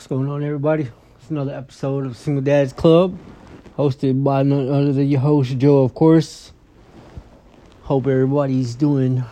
[0.00, 0.88] What's going on, everybody?
[1.18, 3.18] It's another episode of Single Dads Club,
[3.76, 6.52] hosted by none other than your host, Joe, of course.
[7.82, 9.22] Hope everybody's doing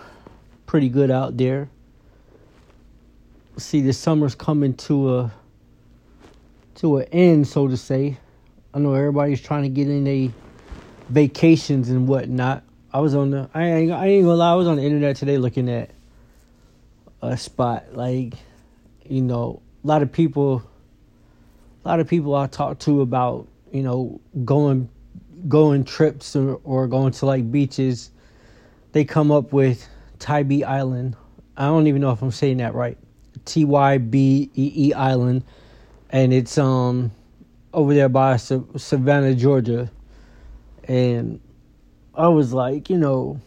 [0.67, 1.71] pretty good out there.
[3.57, 5.33] See, the summer's coming to a
[6.75, 8.19] to an end, so to say.
[8.75, 10.31] I know everybody's trying to get in a
[11.09, 12.63] vacations and whatnot.
[12.93, 15.17] I was on the I ain't, I ain't gonna lie, I was on the internet
[15.17, 15.93] today looking at
[17.23, 18.35] a spot like
[19.09, 20.63] you know a lot of people
[21.85, 24.89] a lot of people I talk to about you know going
[25.49, 28.11] going trips or, or going to like beaches
[28.93, 29.87] they come up with
[30.19, 31.15] Tybee Island.
[31.57, 32.97] I don't even know if I'm saying that right.
[33.45, 35.45] T Y B E E Island
[36.11, 37.13] and it's um
[37.73, 39.91] over there by Savannah, Georgia.
[40.85, 41.41] And
[42.15, 43.41] I was like, you know,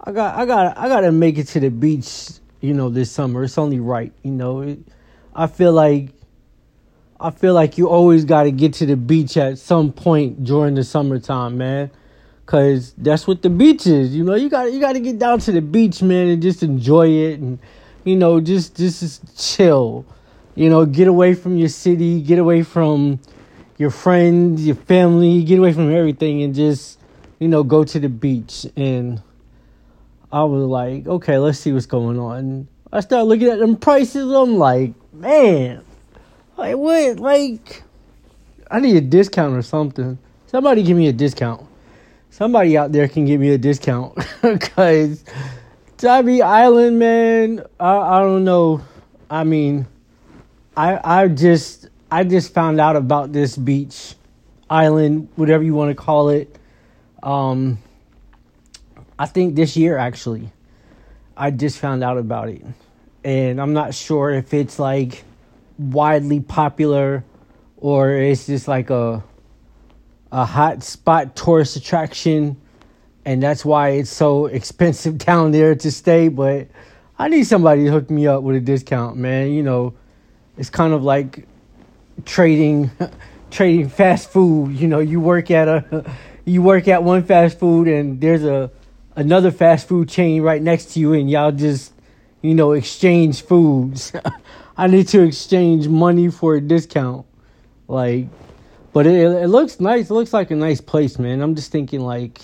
[0.00, 3.10] I got I got I got to make it to the beach you know, this
[3.10, 3.44] summer.
[3.44, 4.62] It's only right, you know.
[4.62, 4.80] It,
[5.36, 6.08] I feel like
[7.20, 10.74] I feel like you always got to get to the beach at some point during
[10.74, 11.90] the summertime, man.
[12.46, 14.34] Cause that's what the beach is, you know.
[14.34, 17.40] You got you got to get down to the beach, man, and just enjoy it,
[17.40, 17.58] and
[18.04, 20.06] you know, just just chill,
[20.54, 23.20] you know, get away from your city, get away from
[23.78, 26.96] your friends, your family, get away from everything, and just
[27.38, 29.22] you know, go to the beach and
[30.32, 32.68] I was like, okay, let's see what's going on.
[32.92, 34.30] I started looking at them prices.
[34.32, 35.84] I'm like, man,
[36.56, 37.18] like what?
[37.18, 37.82] Like,
[38.70, 40.18] I need a discount or something.
[40.46, 41.66] Somebody give me a discount.
[42.30, 45.24] Somebody out there can give me a discount because
[45.96, 47.64] Tybee Island, man.
[47.80, 48.82] I I don't know.
[49.30, 49.86] I mean,
[50.76, 54.14] I I just I just found out about this beach
[54.68, 56.56] island, whatever you want to call it.
[57.22, 57.78] Um,
[59.18, 60.52] I think this year actually.
[61.38, 62.64] I just found out about it.
[63.26, 65.24] And I'm not sure if it's like
[65.78, 67.24] widely popular
[67.76, 69.24] or it's just like a
[70.30, 72.56] a hot spot tourist attraction
[73.24, 76.68] and that's why it's so expensive down there to stay, but
[77.18, 79.50] I need somebody to hook me up with a discount, man.
[79.50, 79.94] You know,
[80.56, 81.48] it's kind of like
[82.26, 82.92] trading
[83.50, 84.76] trading fast food.
[84.76, 88.70] You know, you work at a you work at one fast food and there's a
[89.16, 91.92] another fast food chain right next to you and y'all just,
[92.46, 94.12] you know, exchange foods.
[94.76, 97.26] I need to exchange money for a discount.
[97.88, 98.26] Like,
[98.92, 100.10] but it, it looks nice.
[100.10, 101.40] It looks like a nice place, man.
[101.40, 102.40] I'm just thinking, like,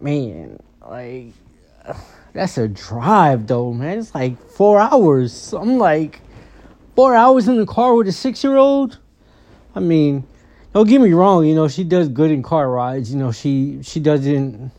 [0.00, 1.32] man, like,
[2.32, 3.98] that's a drive, though, man.
[3.98, 5.52] It's like four hours.
[5.52, 6.20] I'm like,
[6.94, 8.98] four hours in the car with a six year old?
[9.74, 10.24] I mean,
[10.72, 13.12] don't get me wrong, you know, she does good in car rides.
[13.12, 14.70] You know, she she doesn't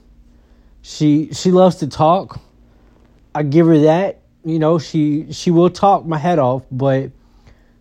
[0.81, 2.39] she she loves to talk.
[3.35, 4.21] I give her that.
[4.45, 7.11] You know, she she will talk my head off, but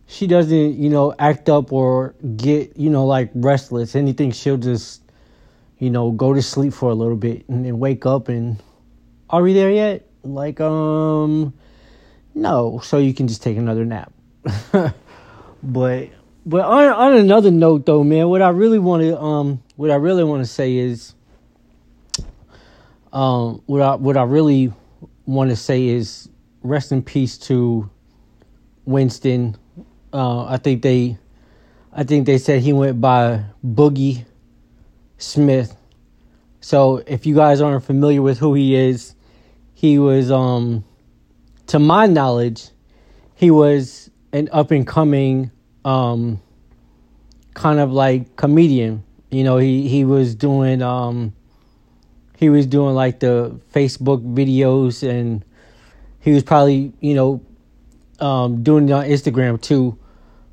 [0.07, 3.95] she doesn't, you know, act up or get, you know, like restless.
[3.97, 5.03] Anything she'll just,
[5.79, 8.63] you know, go to sleep for a little bit and then wake up and
[9.31, 10.07] are we there yet?
[10.23, 11.55] Like, um
[12.35, 12.81] no.
[12.83, 14.13] So you can just take another nap.
[15.63, 16.09] but
[16.45, 19.97] but on on another note though, man, what I really want to um what I
[19.97, 21.15] really want to say is
[23.13, 24.73] um, what I what I really
[25.27, 26.29] want to say is
[26.63, 27.89] rest in peace to
[28.85, 29.57] Winston.
[30.13, 31.19] Uh, I think they,
[31.93, 34.25] I think they said he went by Boogie
[35.19, 35.77] Smith.
[36.61, 39.15] So if you guys aren't familiar with who he is,
[39.75, 40.85] he was, um,
[41.69, 42.69] to my knowledge,
[43.35, 45.51] he was an up and coming,
[45.85, 46.41] um,
[47.55, 49.03] kind of like comedian.
[49.31, 51.33] You know, he he was doing um
[52.43, 55.45] he was doing like the Facebook videos and
[56.19, 57.41] he was probably, you know,
[58.19, 59.97] um, doing it on Instagram too.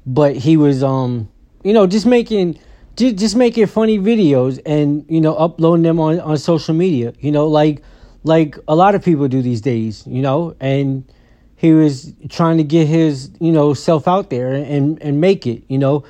[0.06, 1.30] But he was um,
[1.64, 2.60] you know, just making
[2.96, 7.32] just, just making funny videos and, you know, uploading them on, on social media, you
[7.32, 7.82] know, like
[8.24, 11.12] like a lot of people do these days, you know, and
[11.56, 15.64] he was trying to get his, you know, self out there and and make it,
[15.68, 16.04] you know.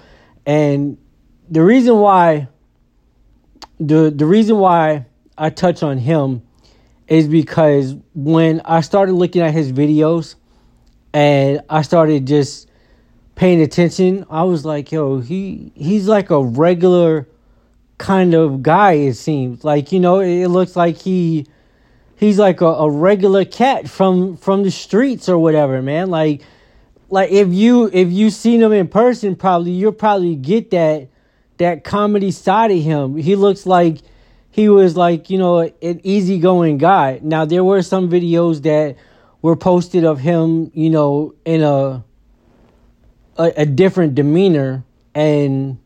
[0.45, 0.97] And
[1.49, 2.49] the reason why
[3.79, 5.05] the the reason why
[5.39, 6.43] I touch on him
[7.07, 10.35] is because when I started looking at his videos
[11.13, 12.69] and I started just
[13.35, 17.27] paying attention, I was like, yo, he he's like a regular
[17.97, 19.63] kind of guy it seems.
[19.63, 21.47] Like, you know, it looks like he
[22.15, 26.09] he's like a, a regular cat from from the streets or whatever, man.
[26.09, 26.43] Like
[27.09, 31.07] like if you if you seen him in person probably you'll probably get that
[31.57, 33.17] that comedy side of him.
[33.17, 33.99] He looks like
[34.59, 37.21] he was like, you know, an easygoing guy.
[37.23, 38.97] Now there were some videos that
[39.41, 42.03] were posted of him, you know, in a
[43.37, 44.83] a, a different demeanor
[45.15, 45.79] and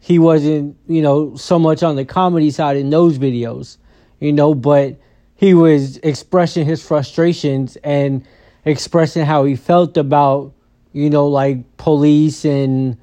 [0.00, 3.76] he wasn't, you know, so much on the comedy side in those videos,
[4.18, 4.98] you know, but
[5.34, 8.26] he was expressing his frustrations and
[8.64, 10.54] expressing how he felt about,
[10.94, 12.96] you know, like police and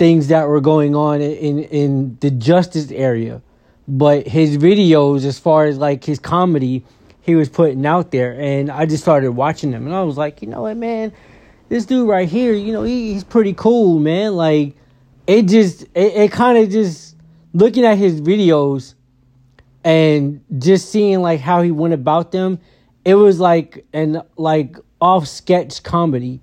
[0.00, 3.40] things that were going on in in the justice area.
[3.92, 6.84] But his videos as far as like his comedy,
[7.22, 10.42] he was putting out there and I just started watching them and I was like,
[10.42, 11.12] you know what, man,
[11.68, 14.36] this dude right here, you know, he, he's pretty cool, man.
[14.36, 14.76] Like
[15.26, 17.16] it just it, it kind of just
[17.52, 18.94] looking at his videos
[19.82, 22.58] and just seeing like how he went about them
[23.04, 26.40] it was like an like off sketch comedy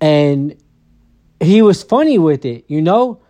[0.00, 0.56] and
[1.40, 3.20] he was funny with it you know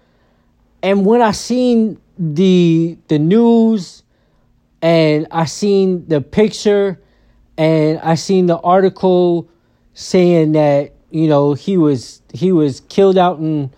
[0.82, 4.02] and when i seen the the news
[4.82, 7.00] and i seen the picture
[7.56, 9.49] and i seen the article
[9.94, 13.70] saying that you know he was he was killed out in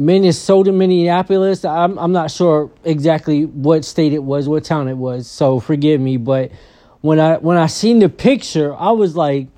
[0.00, 1.62] Minnesota, Minneapolis.
[1.62, 5.26] I'm I'm not sure exactly what state it was, what town it was.
[5.26, 6.50] So forgive me, but
[7.02, 9.48] when I when I seen the picture, I was like,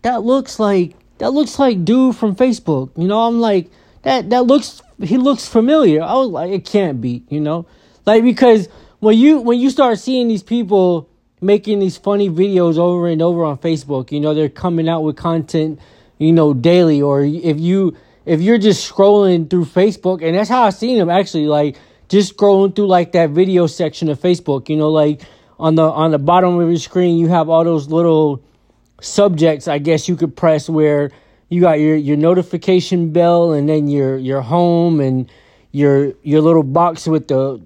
[0.00, 2.90] that looks like that looks like dude from Facebook.
[2.96, 3.70] You know, I'm like
[4.00, 6.02] that that looks he looks familiar.
[6.02, 7.24] I was like, it can't be.
[7.28, 7.66] You know,
[8.04, 8.68] like because
[9.00, 11.08] when you when you start seeing these people
[11.40, 15.16] making these funny videos over and over on Facebook, you know, they're coming out with
[15.16, 15.78] content,
[16.18, 20.62] you know, daily, or if you if you're just scrolling through Facebook, and that's how
[20.62, 21.76] I seen them actually, like
[22.08, 25.22] just scrolling through like that video section of Facebook, you know, like
[25.58, 28.42] on the on the bottom of your screen you have all those little
[29.00, 31.10] subjects I guess you could press where
[31.48, 35.30] you got your your notification bell and then your your home and
[35.72, 37.62] your your little box with the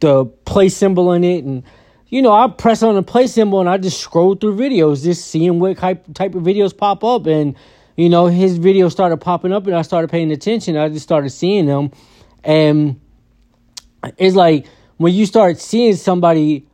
[0.00, 1.62] the play symbol in it and
[2.08, 5.28] you know I press on the play symbol and I just scroll through videos just
[5.28, 7.56] seeing what type type of videos pop up and
[8.00, 10.74] you know, his videos started popping up and I started paying attention.
[10.74, 11.90] I just started seeing them.
[12.42, 12.98] And
[14.16, 14.66] it's like
[14.96, 16.66] when you start seeing somebody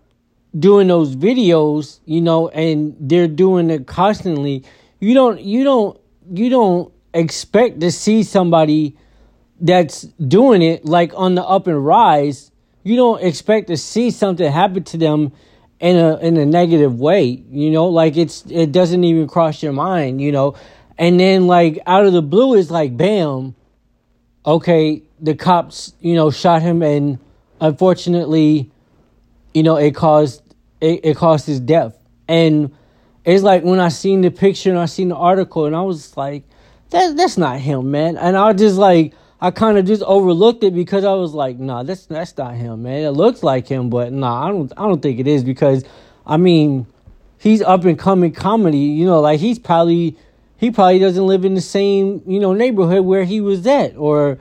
[0.57, 4.65] doing those videos, you know, and they're doing it constantly,
[5.01, 5.99] you don't you don't
[6.33, 8.97] you don't expect to see somebody
[9.61, 12.51] that's doing it like on the up and rise.
[12.83, 15.33] You don't expect to see something happen to them
[15.81, 19.73] in a in a negative way, you know, like it's it doesn't even cross your
[19.73, 20.55] mind, you know.
[20.99, 23.55] And then like out of the blue it's like bam,
[24.45, 27.19] okay, the cops, you know, shot him and
[27.61, 28.71] unfortunately,
[29.53, 30.43] you know, it caused
[30.81, 31.97] it, it caused his death.
[32.29, 32.76] And
[33.27, 36.17] it's like when I seen the picture and I seen the article and I was
[36.17, 36.45] like,
[36.91, 38.17] that that's not him, man.
[38.17, 41.83] And I just like I kind of just overlooked it because I was like, nah,
[41.83, 43.03] that's that's not him, man.
[43.03, 45.85] It looks like him, but nah, I don't I don't think it is because
[46.25, 46.87] I mean,
[47.39, 50.17] he's up and coming comedy, you know, like he's probably
[50.57, 54.39] he probably doesn't live in the same, you know, neighborhood where he was at or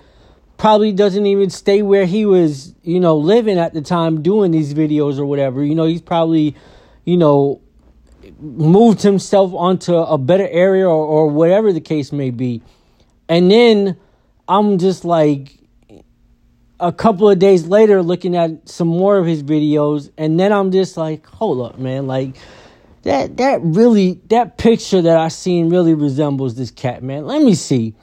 [0.57, 4.75] probably doesn't even stay where he was, you know, living at the time doing these
[4.75, 5.63] videos or whatever.
[5.63, 6.55] You know, he's probably,
[7.03, 7.61] you know,
[8.39, 12.61] moved himself onto a better area or, or whatever the case may be.
[13.27, 13.97] And then
[14.47, 15.57] I'm just like
[16.79, 20.71] a couple of days later looking at some more of his videos and then I'm
[20.71, 22.35] just like, hold up, man, like
[23.03, 27.25] that that really that picture that I seen really resembles this cat, man.
[27.25, 27.95] Let me see.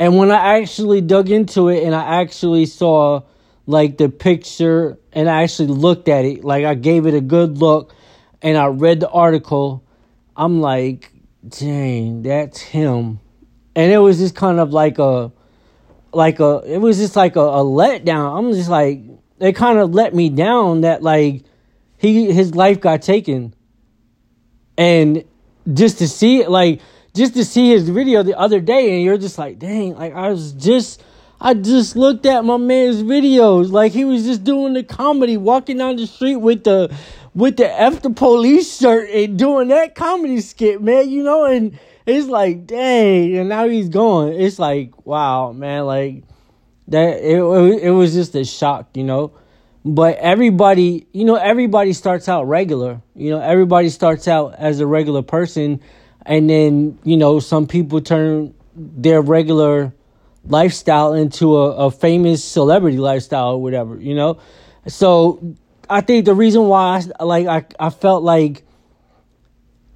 [0.00, 3.22] And when I actually dug into it and I actually saw
[3.66, 7.58] like the picture and I actually looked at it, like I gave it a good
[7.58, 7.94] look
[8.42, 9.84] and I read the article,
[10.36, 11.12] I'm like,
[11.48, 13.20] dang, that's him.
[13.74, 15.32] And it was just kind of like a
[16.12, 18.38] like a it was just like a, a letdown.
[18.38, 19.02] I'm just like
[19.38, 21.44] it kind of let me down that like
[21.96, 23.54] he his life got taken
[24.78, 25.24] and
[25.74, 26.80] just to see it, like,
[27.14, 30.30] just to see his video the other day, and you're just like, dang, like, I
[30.30, 31.02] was just,
[31.40, 33.70] I just looked at my man's videos.
[33.70, 36.94] Like, he was just doing the comedy, walking down the street with the,
[37.34, 41.78] with the F the police shirt and doing that comedy skit, man, you know, and
[42.06, 44.32] it's like, dang, and now he's gone.
[44.32, 46.24] It's like, wow, man, like,
[46.88, 47.38] that, it,
[47.82, 49.32] it was just a shock, you know?
[49.84, 53.00] But everybody you know everybody starts out regular.
[53.14, 55.80] You know everybody starts out as a regular person
[56.26, 59.94] and then you know some people turn their regular
[60.44, 64.38] lifestyle into a, a famous celebrity lifestyle or whatever you know?
[64.88, 65.56] So
[65.88, 68.64] i think the reason why I, like I, I felt like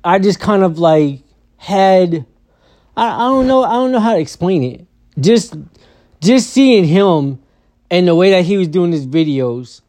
[0.04, 1.22] i just kind of like
[1.56, 2.26] had
[2.96, 4.86] I, I don't know i don't know how to explain it.
[5.20, 5.54] Just
[6.22, 7.42] just seeing him
[7.90, 9.82] and the way that he was doing his videos,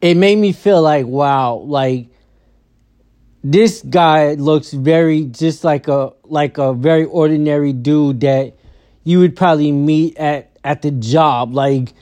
[0.00, 2.08] it made me feel like, wow, like
[3.42, 8.54] this guy looks very just like a like a very ordinary dude that
[9.02, 11.54] you would probably meet at at the job.
[11.54, 11.92] Like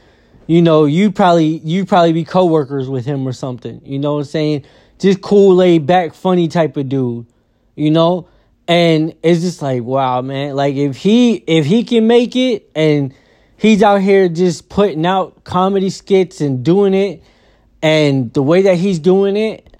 [0.47, 3.81] you know you probably you probably be coworkers with him or something.
[3.85, 4.65] You know what i'm saying?
[4.99, 7.27] Just cool laid back funny type of dude.
[7.75, 8.29] You know?
[8.67, 10.55] And it's just like wow man.
[10.57, 13.15] Like if he if he can make it and
[13.57, 17.23] he's out here just putting out comedy skits and doing it
[17.83, 19.75] and the way that he's doing it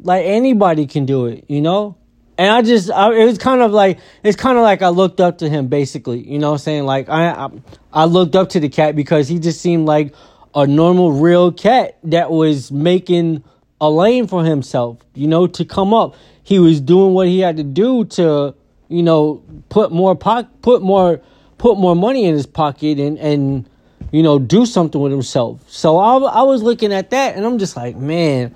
[0.00, 1.96] like anybody can do it, you know?
[2.38, 5.20] And I just, I, it was kind of like, it's kind of like I looked
[5.20, 6.84] up to him, basically, you know I'm saying?
[6.84, 7.50] Like, I, I,
[7.92, 10.14] I looked up to the cat because he just seemed like
[10.54, 13.42] a normal, real cat that was making
[13.80, 16.14] a lane for himself, you know, to come up.
[16.42, 18.54] He was doing what he had to do to,
[18.88, 21.20] you know, put more po- put more
[21.58, 23.68] put more money in his pocket and and
[24.12, 25.60] you know do something with himself.
[25.68, 28.54] So I I was looking at that and I'm just like, man,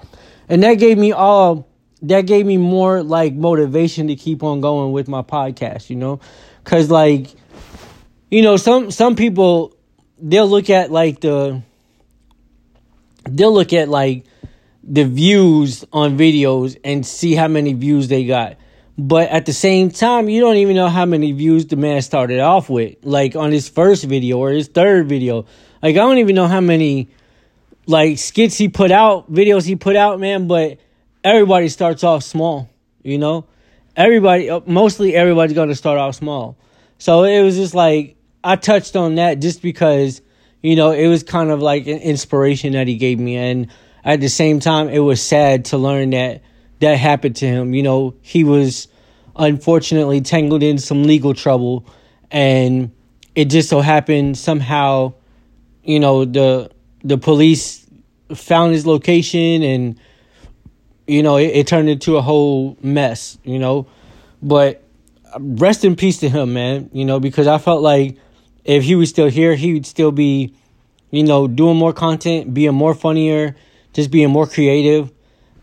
[0.48, 1.66] and that gave me all
[2.02, 6.20] that gave me more like motivation to keep on going with my podcast you know?
[6.64, 7.28] Because like
[8.30, 9.74] you know some some people
[10.18, 11.62] they'll look at like the
[13.28, 14.24] they'll look at like
[14.82, 18.56] the views on videos and see how many views they got.
[18.96, 22.40] But at the same time you don't even know how many views the man started
[22.40, 25.46] off with like on his first video or his third video.
[25.82, 27.08] Like i don't even know how many
[27.86, 30.78] like skits he put out, videos he put out, man, but
[31.24, 32.68] everybody starts off small,
[33.02, 33.46] you know?
[33.96, 36.56] Everybody uh, mostly everybody's going to start off small.
[36.98, 40.22] So it was just like I touched on that just because
[40.62, 43.68] you know, it was kind of like an inspiration that he gave me and
[44.04, 46.42] at the same time it was sad to learn that
[46.80, 47.74] that happened to him.
[47.74, 48.88] You know, he was
[49.36, 51.86] unfortunately tangled in some legal trouble
[52.30, 52.90] and
[53.34, 55.14] it just so happened somehow
[55.84, 56.70] you know the
[57.02, 57.86] the police
[58.34, 59.98] found his location and
[61.10, 63.86] you know it, it, turned into a whole mess you know?
[64.42, 64.82] But
[65.38, 68.16] rest in peace to him man you know because i felt like
[68.64, 70.52] if he was still here he would still be
[71.10, 73.54] you know doing more content being more funnier
[73.92, 75.10] just being more creative.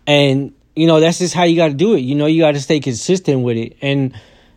[0.05, 2.27] And you know that's just how you got to do it you know?
[2.27, 3.77] You got to stay consistent with it.
[3.81, 4.13] And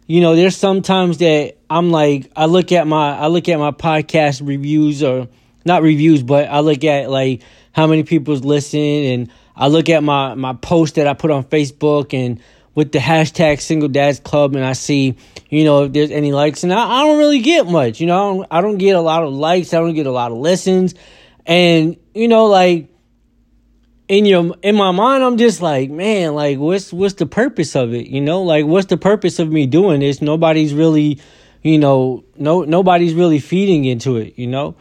[0.07, 3.71] you know there's sometimes that i'm like i look at my i look at my
[3.71, 5.29] podcast reviews or
[5.65, 7.43] not reviews, but I look at like
[7.73, 11.45] how many people's listen and I look at my my post that I put on
[11.45, 12.40] Facebook and
[12.75, 15.17] with the hashtag single dads club and I see,
[15.50, 18.17] you know, if there's any likes and I, I don't really get much, you know,
[18.17, 20.38] I don't, I don't get a lot of likes, I don't get a lot of
[20.38, 20.95] listens.
[21.45, 22.88] And, you know, like
[24.09, 27.93] in your in my mind I'm just like, man, like what's what's the purpose of
[27.93, 28.07] it?
[28.07, 30.23] You know, like what's the purpose of me doing this?
[30.23, 31.21] Nobody's really,
[31.62, 34.75] you know, no nobody's really feeding into it, you know?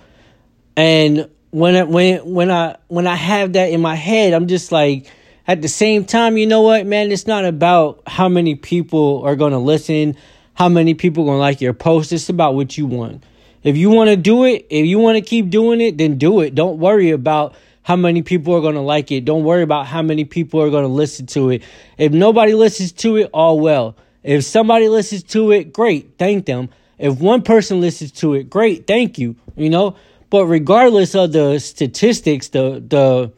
[0.77, 4.71] And when I, when when I when I have that in my head, I'm just
[4.71, 5.07] like
[5.47, 9.35] at the same time, you know what, man, it's not about how many people are
[9.35, 10.15] going to listen,
[10.53, 12.13] how many people going to like your post.
[12.13, 13.23] It's about what you want.
[13.63, 16.41] If you want to do it, if you want to keep doing it, then do
[16.41, 16.53] it.
[16.53, 19.25] Don't worry about how many people are going to like it.
[19.25, 21.63] Don't worry about how many people are going to listen to it.
[21.97, 23.95] If nobody listens to it, all well.
[24.21, 26.17] If somebody listens to it, great.
[26.19, 26.69] Thank them.
[26.99, 28.85] If one person listens to it, great.
[28.85, 29.35] Thank you.
[29.55, 29.95] You know,
[30.29, 33.31] but regardless of the statistics, the the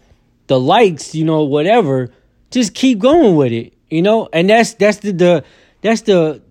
[0.48, 2.12] the likes, you know, whatever,
[2.50, 4.27] just keep going with it, you know.
[4.33, 5.43] And that's that's the, the
[5.81, 6.41] that's the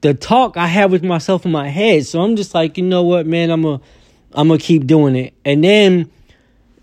[0.00, 2.06] the talk I have with myself in my head.
[2.06, 3.80] So I'm just like, you know what, man, I'm a
[4.32, 5.34] I'm gonna keep doing it.
[5.44, 6.10] And then,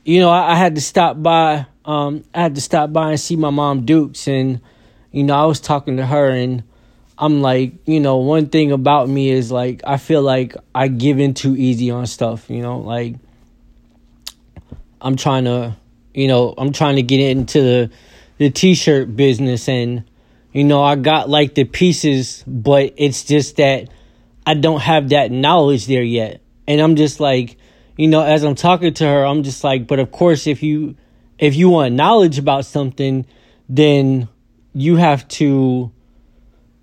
[0.04, 1.68] you know, I, I had to stop by.
[1.84, 4.60] Um, I had to stop by and see my mom Dukes, and
[5.12, 6.64] you know, I was talking to her and
[7.18, 11.20] I'm like, you know, one thing about me is like I feel like I give
[11.20, 13.16] in too easy on stuff, you know, like
[15.00, 15.76] I'm trying to,
[16.14, 17.92] you know, I'm trying to get into the
[18.38, 20.04] the t-shirt business and
[20.52, 23.90] you know, I got like the pieces, but it's just that
[24.46, 26.42] I don't have that knowledge there yet.
[26.68, 27.58] And I'm just like,
[27.98, 30.96] you know, as I'm talking to her, I'm just like, but of course if you
[31.40, 33.26] if you want knowledge about something,
[33.70, 34.28] then
[34.74, 35.92] you have to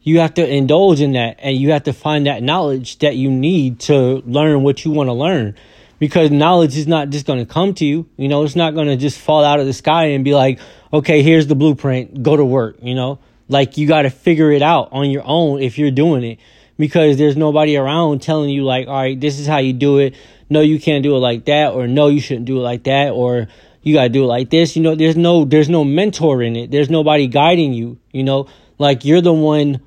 [0.02, 3.30] you have to indulge in that and you have to find that knowledge that you
[3.30, 5.56] need to learn what you want to learn.
[5.98, 8.88] Because knowledge is not just going to come to you you know it's not going
[8.88, 10.58] to just fall out of the sky and be like
[10.92, 13.20] okay here's the blueprint go to work you know?
[13.48, 16.38] Like you got to figure it out on your own if you're doing it.
[16.78, 20.16] Because there's nobody around telling you like all right this is how you do it.
[20.50, 23.10] No you can't do it like that or no you shouldn't do it like that
[23.10, 23.46] or
[23.82, 24.96] you got to do it like this you know?
[24.96, 26.72] There's no there's no mentor in it.
[26.72, 28.48] There's nobody guiding you you know?
[28.78, 29.80] Like you're the one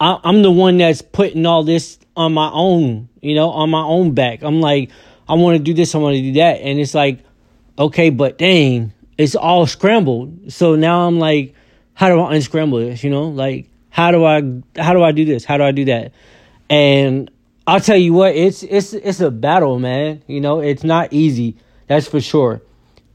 [0.00, 3.82] I, I'm the one that's putting all this on my own, you know, on my
[3.82, 4.42] own back.
[4.42, 4.90] I'm like,
[5.28, 6.60] I want to do this, I want to do that.
[6.60, 7.20] And it's like,
[7.78, 10.52] okay, but dang, it's all scrambled.
[10.52, 11.54] So now I'm like,
[11.94, 13.04] how do I unscramble this?
[13.04, 14.42] You know, like how do I
[14.76, 15.44] how do I do this?
[15.44, 16.12] How do I do that?
[16.68, 17.30] And
[17.66, 20.22] I'll tell you what, it's it's it's a battle, man.
[20.26, 21.56] You know, it's not easy.
[21.86, 22.60] That's for sure.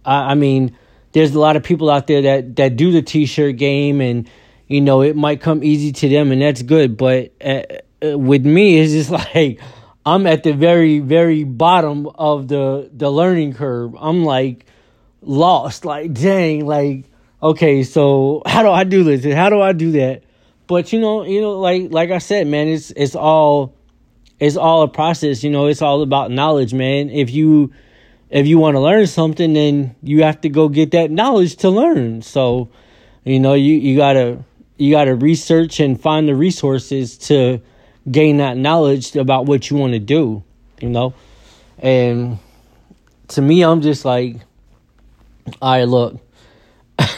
[0.05, 0.75] I, I mean,
[1.11, 4.29] there's a lot of people out there that that do the t-shirt game, and
[4.69, 6.95] you know, it might come easy to them, and that's good.
[6.95, 7.63] But uh,
[8.01, 9.59] uh, with me, it's just like
[10.05, 13.95] I'm at the very very bottom of the the learning curve.
[13.99, 14.65] I'm like
[15.21, 15.83] lost.
[15.83, 17.03] Like, dang, like
[17.43, 19.25] okay, so how do I do this?
[19.25, 20.23] And how do I do that?
[20.67, 23.73] But you know, you know, like like I said, man, it's it's all
[24.39, 27.09] it's all a process, you know, it's all about knowledge, man.
[27.09, 27.73] If you
[28.29, 31.69] if you want to learn something, then you have to go get that knowledge to
[31.71, 32.21] learn.
[32.21, 32.69] So,
[33.23, 34.45] you know, you, you gotta
[34.79, 37.61] you gotta research and find the resources to
[38.09, 40.43] gain that knowledge about what you want to do,
[40.79, 41.13] you know?
[41.77, 42.39] And
[43.29, 44.37] to me, I'm just like,
[45.61, 46.19] all right, look,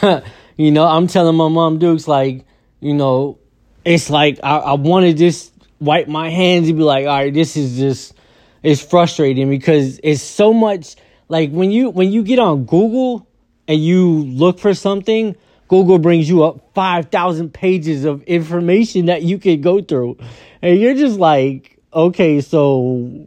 [0.56, 2.44] you know, I'm telling my mom Dukes like,
[2.80, 3.38] you know,
[3.84, 7.32] it's like I, I want to just wipe my hands and be like, all right,
[7.32, 8.14] this is just
[8.62, 10.96] it's frustrating because it's so much
[11.28, 13.26] like when you when you get on Google
[13.68, 15.36] and you look for something,
[15.72, 20.18] Google brings you up 5,000 pages of information that you can go through.
[20.60, 23.26] And you're just like, okay, so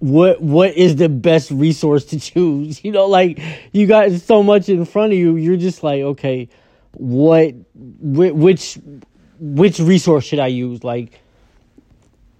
[0.00, 2.80] what what is the best resource to choose?
[2.84, 3.40] You know, like
[3.70, 6.48] you got so much in front of you, you're just like, okay,
[6.94, 8.80] what which
[9.38, 10.82] which resource should I use?
[10.82, 11.20] Like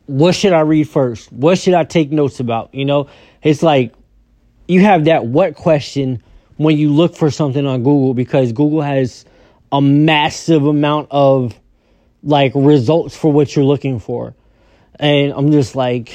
[0.06, 1.32] what should I read first?
[1.32, 2.74] What should I take notes about?
[2.74, 3.06] You know,
[3.44, 3.94] it's like
[4.66, 6.20] you have that what question
[6.56, 9.24] when you look for something on Google because Google has
[9.76, 11.58] a massive amount of
[12.22, 14.34] like results for what you're looking for.
[14.98, 16.12] And I'm just like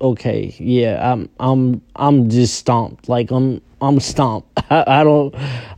[0.00, 3.08] okay, yeah, I'm I'm I'm just stomped.
[3.08, 4.48] Like I'm I'm stomped.
[4.70, 5.34] I, I don't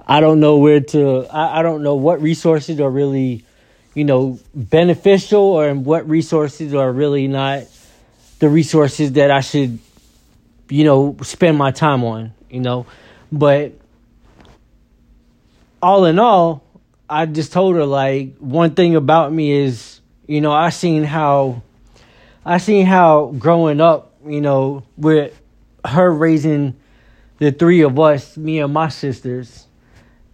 [0.07, 3.45] I don't know where to I, I don't know what resources are really
[3.95, 7.63] you know, beneficial or what resources are really not
[8.41, 9.79] the resources that I should,
[10.69, 12.87] you know, spend my time on, you know.
[13.31, 13.73] But
[15.81, 16.64] all in all,
[17.09, 21.63] I just told her like one thing about me is, you know, I seen how
[22.45, 25.39] I seen how growing up, you know, with
[25.85, 26.77] her raising
[27.39, 29.67] the three of us, me and my sisters,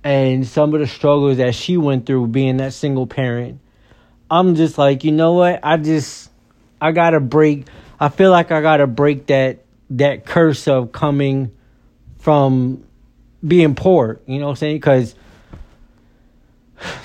[0.05, 3.61] and some of the struggles that she went through being that single parent.
[4.31, 5.61] I'm just like, you know what?
[5.63, 6.31] I just
[6.81, 7.67] I got to break
[7.99, 11.51] I feel like I got to break that that curse of coming
[12.19, 12.85] from
[13.47, 14.81] being poor, you know what I'm saying?
[14.81, 15.17] Cuz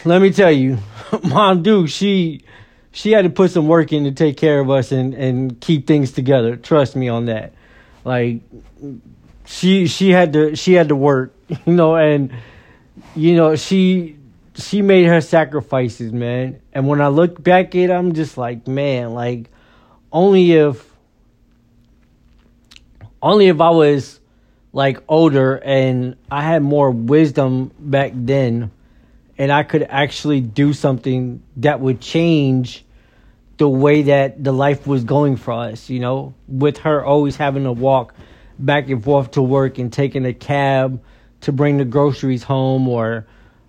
[0.06, 0.78] let me tell you,
[1.24, 2.44] Mom Duke, she
[2.92, 5.88] she had to put some work in to take care of us and and keep
[5.88, 6.56] things together.
[6.56, 7.54] Trust me on that.
[8.04, 8.42] Like
[9.46, 11.34] she she had to she had to work,
[11.66, 12.32] you know, and
[13.16, 14.18] you know, she
[14.56, 16.62] she made her sacrifices, man.
[16.74, 19.50] And when I look back at it, I'm just like, man, like
[20.12, 20.90] only if
[23.22, 24.20] only if I was
[24.72, 28.72] like older and I had more wisdom back then
[29.38, 32.86] and I could actually do something that would change
[33.58, 37.64] the way that the life was going for us, you know, with her always having
[37.64, 38.14] to walk
[38.60, 41.02] back and forth to work and taking a cab
[41.42, 43.28] to bring the groceries home or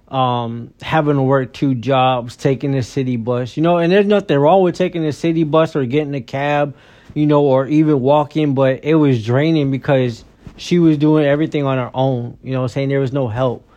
[0.08, 4.38] um, having to work two jobs, taking the city bus, you know, and there's nothing
[4.38, 6.76] wrong with taking the city bus or getting a cab,
[7.14, 10.24] you know, or even walking, but it was draining because
[10.56, 13.68] she was doing everything on her own, you know, saying there was no help.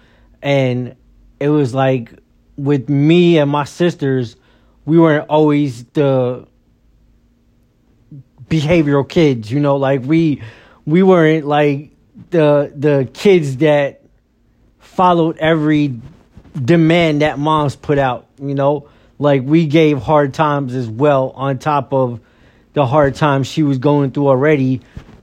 [0.41, 0.95] And
[1.39, 2.13] it was like
[2.58, 4.36] with me and my sisters,
[4.86, 6.47] we weren't always the
[8.47, 10.41] behavioral kids, you know, like we
[10.86, 11.91] we weren't like
[12.32, 14.02] the the kids that
[14.80, 15.99] followed every
[16.65, 18.89] demand that moms put out, you know?
[19.17, 22.19] Like we gave hard times as well on top of
[22.73, 24.82] the hard times she was going through already,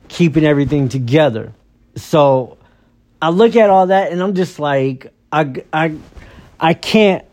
[0.09, 1.53] keeping everything together.
[1.97, 2.59] So
[3.21, 5.97] I look at all that and I'm just like I I
[6.59, 7.25] I can't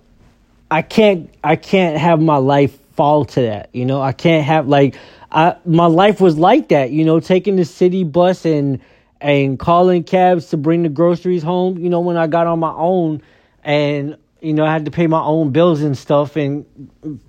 [0.69, 3.69] I can't I can't have my life fall to that.
[3.73, 4.95] You know, I can't have like
[5.31, 8.79] I my life was like that, you know, taking the city bus and
[9.21, 12.73] and calling cabs to bring the groceries home, you know, when I got on my
[12.73, 13.21] own
[13.63, 16.65] and you know, I had to pay my own bills and stuff and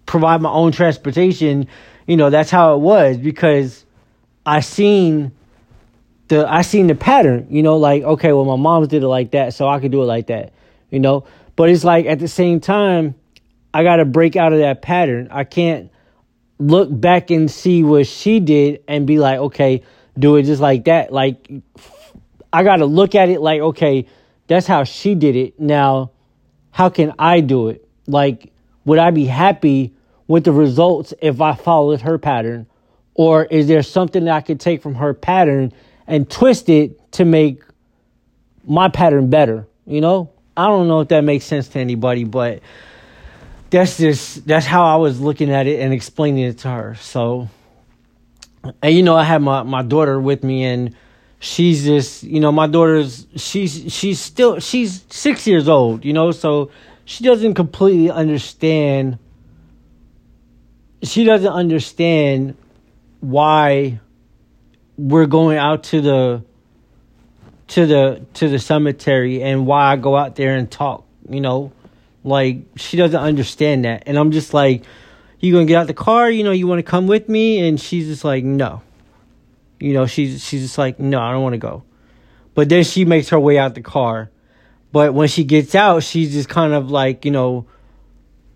[0.05, 1.69] provide my own transportation,
[2.09, 3.85] you know, that's how it was because
[4.45, 5.31] I seen
[6.29, 9.33] the I seen the pattern, you know, like okay, well my mom's did it like
[9.33, 10.53] that, so I could do it like that,
[10.91, 11.27] you know.
[11.57, 13.15] But it's like at the same time,
[13.73, 15.29] I got to break out of that pattern.
[15.31, 15.91] I can't
[16.59, 19.83] look back and see what she did and be like, okay,
[20.19, 21.13] do it just like that.
[21.13, 21.51] Like
[22.53, 24.07] I got to look at it like, okay,
[24.47, 25.59] that's how she did it.
[25.59, 26.13] Now
[26.75, 27.89] how can I do it?
[28.09, 28.53] Like,
[28.85, 29.95] would I be happy
[30.27, 32.67] with the results if I followed her pattern?
[33.15, 35.73] Or is there something that I could take from her pattern
[36.07, 37.63] and twist it to make
[38.65, 39.67] my pattern better?
[39.87, 40.31] You know?
[40.57, 42.61] I don't know if that makes sense to anybody, but
[43.71, 46.95] that's just that's how I was looking at it and explaining it to her.
[46.97, 47.49] So
[48.83, 50.95] and you know, I have my, my daughter with me and
[51.41, 56.31] she's just you know, my daughter's she's she's still she's six years old, you know,
[56.31, 56.71] so
[57.05, 59.19] she doesn't completely understand
[61.03, 62.57] she doesn't understand
[63.21, 64.01] why
[64.97, 66.45] we're going out to the
[67.69, 71.73] to the to the cemetery and why I go out there and talk, you know.
[72.23, 74.05] Like she doesn't understand that.
[74.07, 74.85] And I'm just like,
[75.41, 77.67] You gonna get out the car, you know, you wanna come with me?
[77.67, 78.83] And she's just like, No.
[79.79, 81.85] You know, she's she's just like, No, I don't wanna go.
[82.55, 84.31] But then she makes her way out the car.
[84.93, 87.67] But when she gets out, she's just kind of like, you know,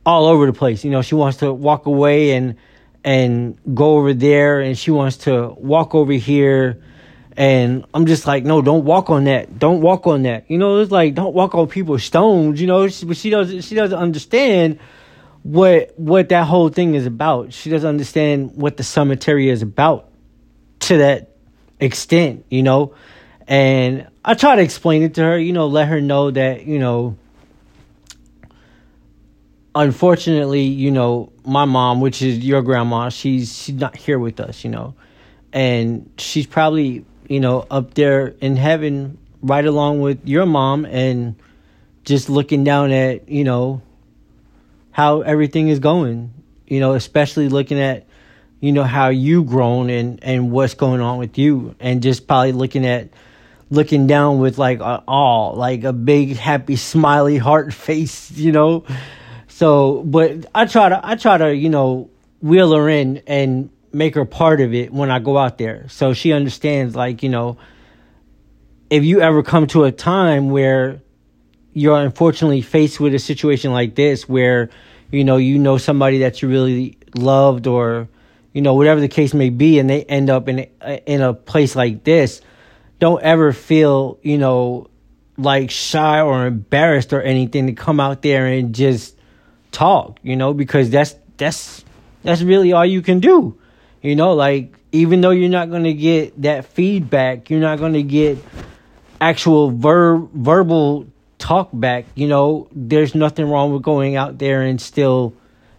[0.06, 0.84] all over the place.
[0.84, 2.56] You know, she wants to walk away and
[3.04, 6.82] and go over there and she wants to walk over here
[7.38, 9.60] and I'm just like, no, don't walk on that.
[9.60, 10.50] Don't walk on that.
[10.50, 12.60] You know, it's like don't walk on people's stones.
[12.60, 13.60] You know, she, but she doesn't.
[13.62, 14.80] She doesn't understand
[15.44, 17.52] what what that whole thing is about.
[17.52, 20.10] She doesn't understand what the cemetery is about
[20.80, 21.36] to that
[21.78, 22.44] extent.
[22.50, 22.96] You know,
[23.46, 25.38] and I try to explain it to her.
[25.38, 27.16] You know, let her know that you know
[29.78, 34.64] unfortunately, you know, my mom, which is your grandma, she's she's not here with us,
[34.64, 34.94] you know.
[35.52, 41.36] And she's probably, you know, up there in heaven right along with your mom and
[42.04, 43.80] just looking down at, you know,
[44.90, 46.34] how everything is going.
[46.66, 48.04] You know, especially looking at,
[48.60, 52.52] you know, how you grown and and what's going on with you and just probably
[52.52, 53.10] looking at
[53.70, 58.84] looking down with like all like a big happy smiley heart face, you know
[59.58, 64.14] so, but I try to, I try to, you know, wheel her in and make
[64.14, 65.88] her part of it when I go out there.
[65.88, 67.58] So she understands, like, you know,
[68.88, 71.02] if you ever come to a time where
[71.72, 74.70] you're unfortunately faced with a situation like this, where,
[75.10, 78.06] you know, you know somebody that you really loved or,
[78.52, 81.34] you know, whatever the case may be, and they end up in uh, in a
[81.34, 82.42] place like this,
[83.00, 84.88] don't ever feel, you know,
[85.36, 89.17] like shy or embarrassed or anything to come out there and just
[89.72, 91.84] talk, you know, because that's that's
[92.22, 93.58] that's really all you can do.
[94.02, 97.94] You know, like even though you're not going to get that feedback, you're not going
[97.94, 98.38] to get
[99.20, 101.06] actual verb verbal
[101.38, 105.32] talk back, you know, there's nothing wrong with going out there and still,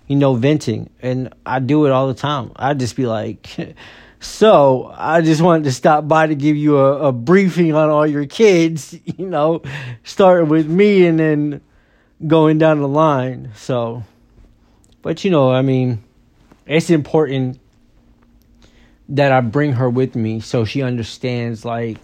[0.08, 0.90] you know, venting.
[1.02, 2.52] And I do it all the time.
[2.56, 3.48] I just be like
[4.20, 8.06] So I just wanted to stop by to give you a, a briefing on all
[8.06, 9.62] your kids, you know,
[10.04, 11.62] starting with me and then
[12.26, 13.52] going down the line.
[13.56, 14.04] So,
[15.02, 16.04] but you know, I mean,
[16.66, 17.60] it's important
[19.10, 21.98] that I bring her with me so she understands, like,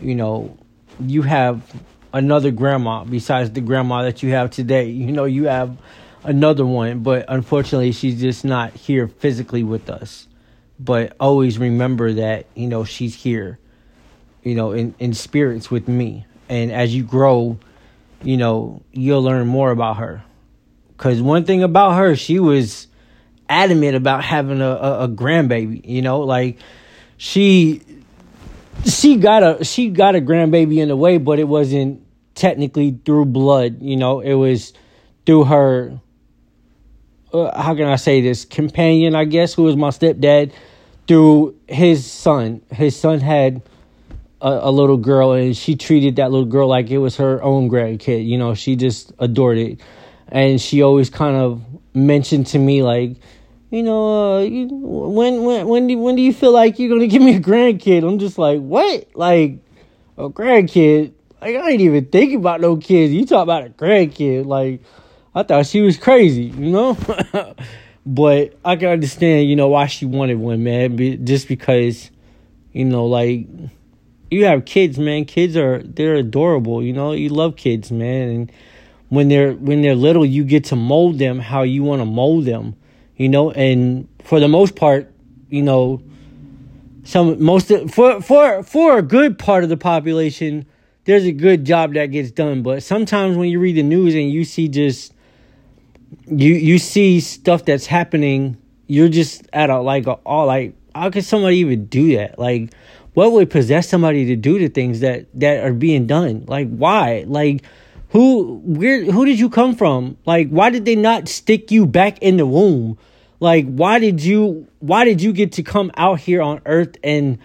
[0.00, 0.56] you know,
[1.00, 1.62] you have
[2.12, 4.88] another grandma besides the grandma that you have today.
[4.88, 5.76] You know, you have
[6.24, 10.26] another one, but unfortunately, she's just not here physically with us.
[10.80, 13.58] But always remember that, you know, she's here,
[14.42, 16.24] you know, in, in spirits with me.
[16.48, 17.58] And as you grow,
[18.22, 20.22] you know, you'll learn more about her.
[20.96, 22.88] Because one thing about her, she was
[23.48, 25.86] adamant about having a, a, a grandbaby.
[25.88, 26.58] You know, like
[27.16, 27.82] she
[28.84, 32.02] she got a she got a grandbaby in a way, but it wasn't
[32.34, 33.80] technically through blood.
[33.80, 34.72] You know, it was
[35.26, 36.00] through her.
[37.32, 39.14] Uh, how can I say this companion?
[39.14, 40.52] I guess who was my stepdad.
[41.06, 43.62] Through his son, his son had
[44.40, 47.68] a, a, little girl and she treated that little girl like it was her own
[47.68, 48.26] grandkid.
[48.26, 49.80] You know, she just adored it.
[50.28, 51.62] And she always kind of
[51.94, 53.16] mentioned to me like,
[53.70, 57.06] you know, uh, you, when when when do when do you feel like you're gonna
[57.06, 58.06] give me a grandkid?
[58.06, 59.08] I'm just like, what?
[59.14, 59.58] Like
[60.16, 61.12] a grandkid?
[61.40, 63.12] Like I ain't even thinking about no kids.
[63.12, 64.46] You talk about a grandkid?
[64.46, 64.82] Like
[65.34, 66.96] I thought she was crazy, you know.
[68.06, 71.26] but I can understand, you know, why she wanted one, man.
[71.26, 72.10] Just because,
[72.72, 73.46] you know, like
[74.30, 75.24] you have kids, man.
[75.24, 76.82] Kids are they're adorable.
[76.82, 78.28] You know, you love kids, man.
[78.28, 78.52] And
[79.08, 82.44] when they're when they're little, you get to mold them how you want to mold
[82.44, 82.76] them.
[83.16, 85.12] You know, and for the most part,
[85.48, 86.02] you know,
[87.04, 90.66] some most for for for a good part of the population,
[91.04, 92.62] there's a good job that gets done.
[92.62, 95.14] But sometimes when you read the news and you see just
[96.26, 101.10] you you see stuff that's happening, you're just at a like a all like how
[101.10, 102.38] could somebody even do that?
[102.38, 102.72] Like
[103.18, 107.24] what would possess somebody to do the things that that are being done like why
[107.26, 107.64] like
[108.10, 110.16] Who where who did you come from?
[110.24, 112.96] Like why did they not stick you back in the womb?
[113.40, 117.38] Like why did you why did you get to come out here on earth and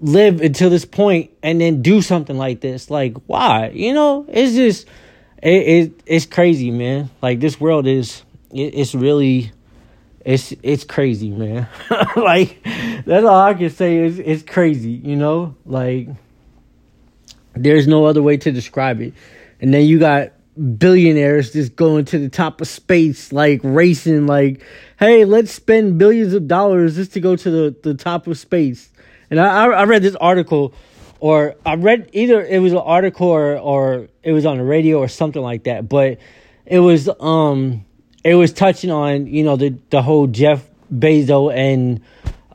[0.00, 2.88] live until this point and then do something like this?
[2.88, 3.70] Like why?
[3.74, 4.86] You know, it's just
[5.42, 7.10] it, it it's crazy, man.
[7.20, 8.22] Like this world is
[8.54, 9.50] it, it's really
[10.24, 11.68] it's it's crazy, man.
[12.16, 12.62] like
[13.04, 15.56] that's all I can say is it's crazy, you know?
[15.64, 16.08] Like
[17.54, 19.14] there's no other way to describe it.
[19.60, 20.32] And then you got
[20.78, 24.62] billionaires just going to the top of space, like racing, like,
[24.98, 28.90] hey, let's spend billions of dollars just to go to the, the top of space.
[29.30, 30.74] And I, I read this article,
[31.18, 34.98] or I read either it was an article or, or it was on the radio
[34.98, 36.18] or something like that, but
[36.66, 37.84] it was um
[38.24, 42.00] it was touching on you know the the whole Jeff Bezos and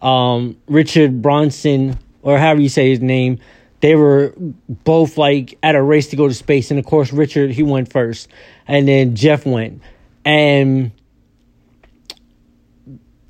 [0.01, 3.39] um Richard Branson or however you say his name
[3.81, 4.33] they were
[4.67, 7.91] both like at a race to go to space and of course richard he went
[7.91, 8.27] first
[8.67, 9.81] and then jeff went.
[10.23, 10.91] And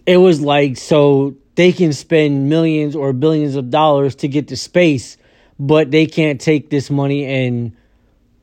[0.05, 4.55] it was like so they can spend millions or billions of dollars to get to
[4.55, 5.17] space
[5.59, 7.75] but they can't take this money and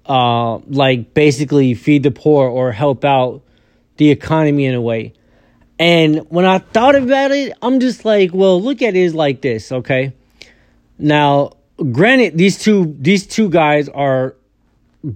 [0.07, 3.43] uh like basically feed the poor or help out
[4.03, 5.13] the economy in a way
[5.79, 9.73] and when i thought about it i'm just like well look at it like this
[9.73, 10.13] okay
[10.99, 11.53] now
[11.91, 14.37] granted, these two these two guys are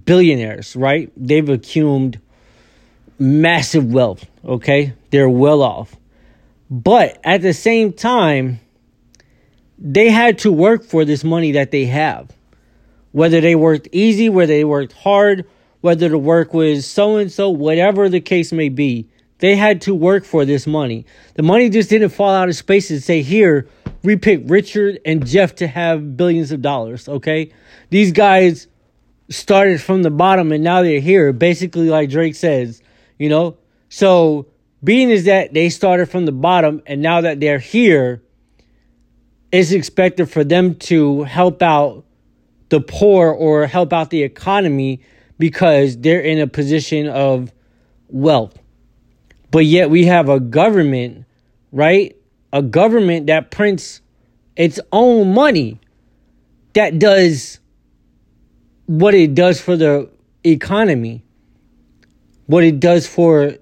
[0.05, 1.11] billionaires, right?
[1.15, 2.21] They've accumulated
[3.19, 4.25] massive wealth.
[4.43, 5.95] Okay, they're well off,
[6.69, 8.59] but at the same time,
[9.77, 12.31] they had to work for this money that they have.
[13.11, 15.45] Whether they worked easy, whether they worked hard,
[15.81, 19.07] whether the work was so and so, whatever the case may be,
[19.39, 21.05] they had to work for this money.
[21.35, 23.67] The money just didn't fall out of space and say, "Here,
[24.03, 27.51] we pick Richard and Jeff to have billions of dollars, okay?
[27.89, 28.67] These guys
[29.29, 32.81] started from the bottom and now they're here, basically, like Drake says,
[33.17, 33.57] you know?
[33.89, 34.47] So,
[34.83, 38.21] being is that they started from the bottom and now that they're here,
[39.51, 42.05] it's expected for them to help out
[42.69, 45.01] the poor or help out the economy
[45.37, 47.51] because they're in a position of
[48.09, 48.57] wealth.
[49.51, 51.25] But yet we have a government,
[51.71, 52.17] right?
[52.53, 54.01] a government that prints
[54.55, 55.79] its own money
[56.73, 57.59] that does
[58.85, 60.09] what it does for the
[60.43, 61.23] economy,
[62.45, 63.55] what it does for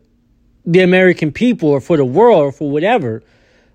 [0.66, 3.24] the American people or for the world or for whatever.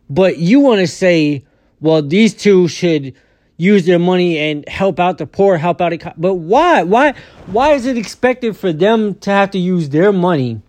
[0.09, 1.45] But you want to say,
[1.81, 3.15] well, these two should
[3.61, 5.91] use their money and help out the poor, help out.
[5.91, 6.83] The but why?
[6.83, 7.15] Why?
[7.47, 10.63] Why is it expected for them to have to use their money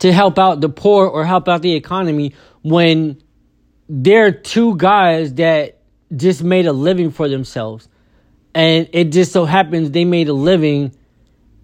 [0.00, 3.22] to help out the poor or help out the economy when
[3.88, 5.78] there are two guys that
[6.14, 7.88] just made a living for themselves.
[8.54, 10.94] And it just so happens they made a living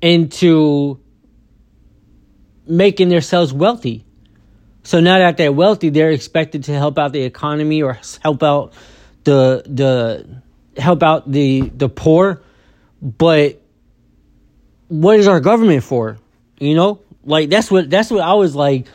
[0.01, 1.01] into
[2.67, 4.07] making themselves wealthy.
[4.83, 8.73] So now that they're wealthy, they're expected to help out the economy or help out
[9.29, 12.43] the the help out the the poor.
[13.01, 13.61] But
[14.89, 16.19] what is our government for?
[16.59, 17.01] You know?
[17.25, 18.87] Like that's what that's what I was like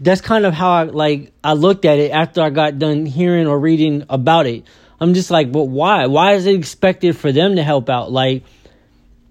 [0.00, 3.46] that's kind of how I like I looked at it after I got done hearing
[3.46, 4.64] or reading about it.
[4.98, 6.06] I'm just like, but why?
[6.06, 8.10] Why is it expected for them to help out?
[8.10, 8.44] Like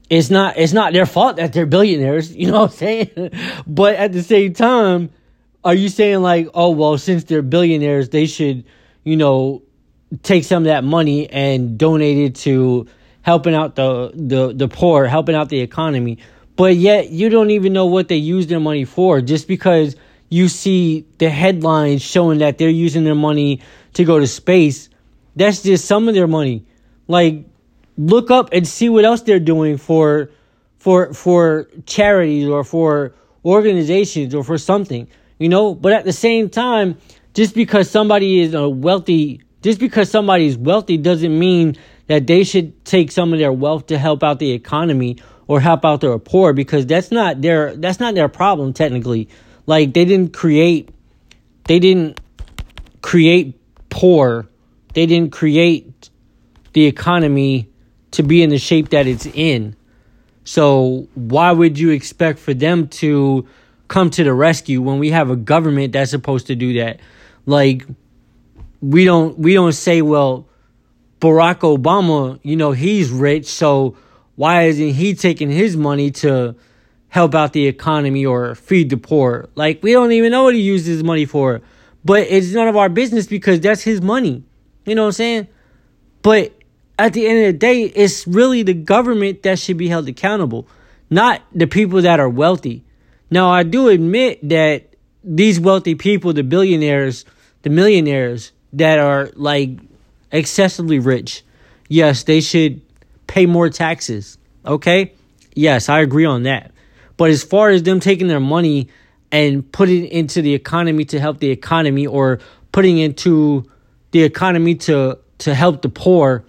[0.10, 3.64] it's not it's not their fault that they're billionaires, you know what I'm saying?
[3.68, 5.10] but at the same time,
[5.64, 8.64] are you saying like, oh well, since they're billionaires, they should,
[9.04, 9.64] you know,
[10.24, 12.88] take some of that money and donate it to
[13.22, 16.18] helping out the the the poor, helping out the economy.
[16.56, 19.96] But yet you don't even know what they use their money for just because
[20.30, 23.62] you see the headlines showing that they're using their money
[23.94, 24.90] to go to space.
[25.36, 26.66] That's just some of their money.
[27.08, 27.46] Like
[27.98, 30.32] look up and see what else they're doing for
[30.78, 33.14] for for charities or for
[33.46, 35.08] organizations or for something,
[35.40, 35.76] you know?
[35.76, 36.98] But at the same time,
[37.34, 41.76] just because somebody is a wealthy just because somebody is wealthy doesn't mean
[42.08, 45.86] that they should take some of their wealth to help out the economy or help
[45.86, 49.30] out the poor because that's not their that's not their problem technically.
[49.66, 50.90] Like they didn't create
[51.66, 52.20] they didn't
[53.02, 54.48] create poor.
[54.94, 56.10] They didn't create
[56.74, 57.70] the economy
[58.12, 59.76] to be in the shape that it's in.
[60.44, 63.48] So why would you expect for them to
[63.88, 67.00] come to the rescue when we have a government that's supposed to do that?
[67.46, 67.86] Like
[68.82, 70.48] we don't we don't say, well,
[71.20, 73.96] Barack Obama, you know, he's rich, so
[74.36, 76.56] why isn't he taking his money to
[77.12, 79.50] help out the economy or feed the poor.
[79.56, 81.62] Like we don't even know what he uses his money for.
[82.04, 84.44] But it's none of our business because that's his money.
[84.86, 85.48] You know what I'm saying?
[86.22, 86.54] But
[86.98, 90.68] at the end of the day, it's really the government that should be held accountable,
[91.10, 92.84] not the people that are wealthy.
[93.30, 97.26] Now, I do admit that these wealthy people, the billionaires,
[97.64, 99.72] the millionaires that are like
[100.32, 101.44] excessively rich,
[101.88, 102.82] yes, they should
[103.28, 104.38] pay more taxes.
[104.66, 105.14] Okay?
[105.54, 106.72] Yes, I agree on that.
[107.18, 108.90] But as far as them taking their money
[109.32, 112.40] and putting it into the economy to help the economy or
[112.72, 113.70] putting into
[114.12, 116.44] the economy to to help the poor,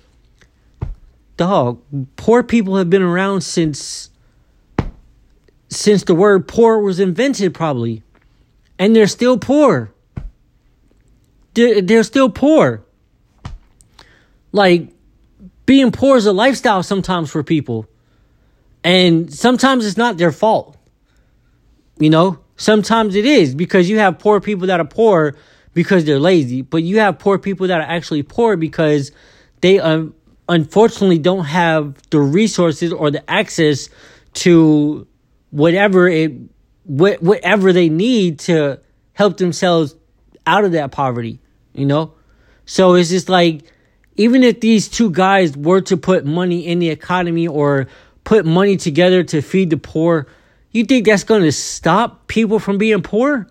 [1.36, 1.80] dog,
[2.16, 4.10] poor people have been around since
[5.68, 8.02] since the word poor was invented probably.
[8.78, 9.91] And they're still poor.
[11.54, 12.84] They're, they're still poor.
[14.52, 14.88] Like
[15.66, 17.86] being poor is a lifestyle sometimes for people.
[18.84, 20.76] And sometimes it's not their fault.
[21.98, 25.36] You know, sometimes it is because you have poor people that are poor
[25.74, 29.12] because they're lazy, but you have poor people that are actually poor because
[29.60, 30.14] they um,
[30.48, 33.88] unfortunately don't have the resources or the access
[34.34, 35.06] to
[35.50, 36.32] whatever it
[36.84, 38.80] whatever they need to
[39.12, 39.94] help themselves
[40.46, 41.38] out of that poverty,
[41.74, 42.14] you know?
[42.64, 43.62] So it's just like
[44.16, 47.88] even if these two guys were to put money in the economy or
[48.24, 50.26] put money together to feed the poor,
[50.70, 53.48] you think that's going to stop people from being poor?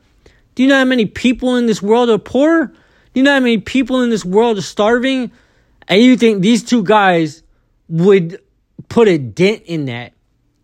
[0.56, 2.68] Do you know how many people in this world are poor?
[2.68, 5.32] Do you know how many people in this world are starving?
[5.88, 7.44] And you think these two guys
[7.90, 8.40] would
[8.90, 10.14] put a dent in that?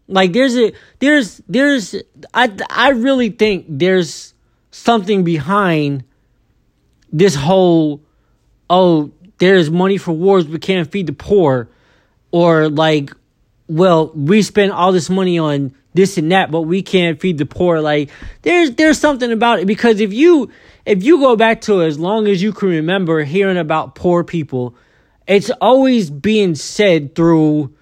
[0.07, 1.95] Like there's a there's there's
[2.33, 4.33] I I really think there's
[4.71, 6.05] something behind
[7.11, 8.01] this whole
[8.69, 11.69] oh there's money for wars but can't feed the poor.
[12.31, 13.11] Or like
[13.67, 17.45] well we spend all this money on this and that but we can't feed the
[17.45, 17.81] poor.
[17.81, 18.09] Like
[18.41, 19.65] there's there's something about it.
[19.65, 20.51] Because if you
[20.85, 24.75] if you go back to as long as you can remember hearing about poor people
[25.27, 27.75] it's always being said through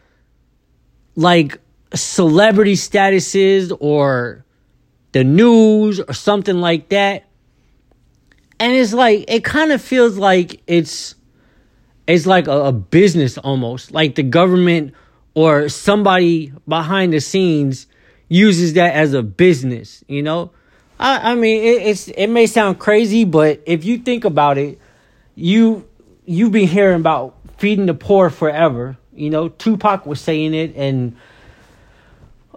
[1.15, 1.59] like
[1.93, 4.43] celebrity statuses or
[5.11, 7.25] the news or something like that.
[8.59, 11.15] And it's like it kind of feels like it's
[12.07, 13.91] it's like a, a, business almost.
[13.91, 14.93] Like the government
[15.33, 17.87] or somebody behind the scenes
[18.29, 20.51] uses that as a business, you know?
[20.99, 24.79] I, I mean it, it's it may sound crazy, but if you think about it,
[25.35, 25.87] you
[26.25, 28.97] you've been hearing about feeding the poor forever.
[29.13, 31.15] You know, Tupac was saying it and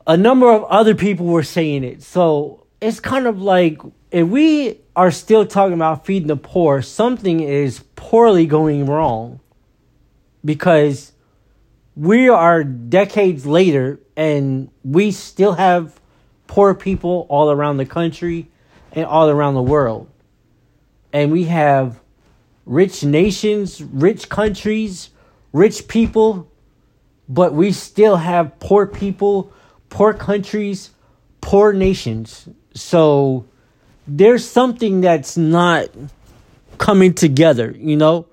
[0.07, 2.03] a number of other people were saying it.
[2.03, 3.81] So it's kind of like
[4.11, 9.39] if we are still talking about feeding the poor, something is poorly going wrong
[10.45, 11.13] because
[11.95, 16.01] we are decades later and we still have
[16.49, 18.51] poor people all around the country
[18.91, 20.11] and all around the world.
[21.13, 22.01] And we have
[22.67, 25.11] rich nations, rich countries,
[25.53, 26.51] rich people,
[27.29, 29.53] but we still have poor people
[29.89, 30.91] poor countries,
[31.41, 32.49] poor nations.
[32.75, 33.48] So
[34.09, 35.89] there's something that's not
[36.79, 38.27] coming together, you know?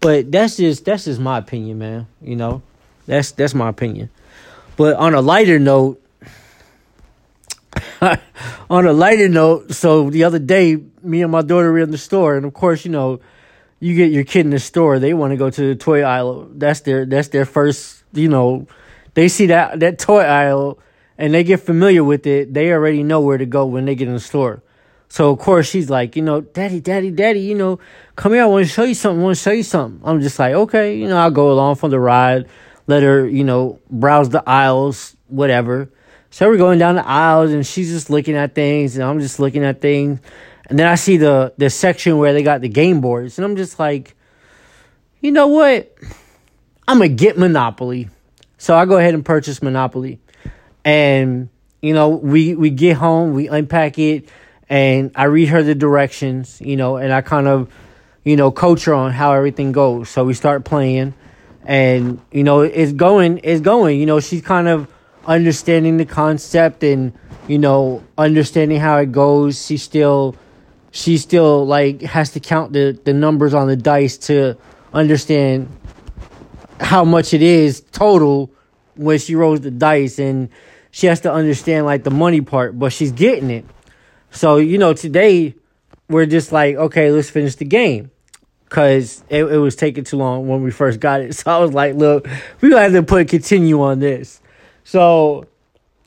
[0.00, 2.06] But that's just that's just my opinion, man.
[2.20, 2.62] You know?
[3.06, 4.10] That's that's my opinion.
[4.76, 6.02] But on a lighter note,
[8.00, 11.98] on a lighter note, so the other day, me and my daughter were in the
[11.98, 13.20] store, and of course, you know,
[13.78, 16.48] you get your kid in the store, they want to go to the toy aisle.
[16.52, 18.66] That's their that's their first, you know,
[19.14, 20.78] they see that that toy aisle
[21.16, 24.08] and they get familiar with it, they already know where to go when they get
[24.08, 24.62] in the store.
[25.08, 27.78] So of course she's like, you know, daddy, daddy, daddy, you know,
[28.16, 28.42] come here.
[28.42, 29.20] I want to show you something.
[29.20, 30.00] I want to show you something.
[30.04, 32.48] I'm just like, okay, you know, I'll go along for the ride,
[32.86, 35.90] let her, you know, browse the aisles, whatever.
[36.30, 39.38] So we're going down the aisles and she's just looking at things and I'm just
[39.38, 40.18] looking at things.
[40.66, 43.56] And then I see the the section where they got the game boards and I'm
[43.56, 44.16] just like,
[45.20, 45.94] you know what?
[46.88, 48.08] I'm gonna get Monopoly.
[48.58, 50.20] So I go ahead and purchase Monopoly.
[50.84, 51.48] And,
[51.80, 54.28] you know, we, we get home, we unpack it,
[54.68, 57.72] and I read her the directions, you know, and I kind of,
[58.24, 60.08] you know, coach her on how everything goes.
[60.08, 61.14] So we start playing,
[61.64, 64.00] and, you know, it's going, it's going.
[64.00, 64.88] You know, she's kind of
[65.26, 67.12] understanding the concept and,
[67.48, 69.64] you know, understanding how it goes.
[69.64, 70.36] She still,
[70.90, 74.56] she still, like, has to count the, the numbers on the dice to
[74.92, 75.68] understand
[76.80, 78.50] how much it is total
[78.96, 80.48] when she rolls the dice and
[80.90, 83.64] she has to understand like the money part, but she's getting it.
[84.34, 85.54] So, you know, today
[86.08, 88.10] we're just like, okay, let's finish the game.
[88.68, 91.34] Cause it, it was taking too long when we first got it.
[91.34, 92.26] So I was like, look,
[92.60, 94.40] we gonna have to put continue on this.
[94.82, 95.46] So,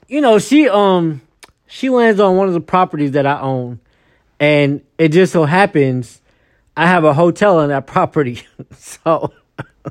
[0.07, 1.21] you know, she um
[1.67, 3.79] she lands on one of the properties that I own.
[4.39, 6.21] And it just so happens
[6.75, 8.43] I have a hotel on that property.
[8.77, 9.31] so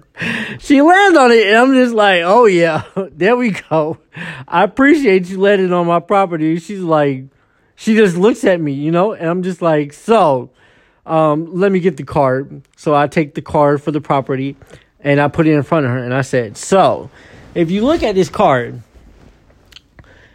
[0.58, 3.98] she lands on it, and I'm just like, oh yeah, there we go.
[4.46, 6.58] I appreciate you landing on my property.
[6.58, 7.24] She's like,
[7.76, 10.50] she just looks at me, you know, and I'm just like, so,
[11.04, 12.62] um, let me get the card.
[12.76, 14.56] So I take the card for the property,
[15.00, 17.10] and I put it in front of her, and I said, so,
[17.54, 18.82] if you look at this card,